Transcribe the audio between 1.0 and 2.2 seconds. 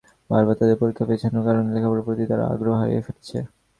পেছানোর কারণে লেখাপড়ার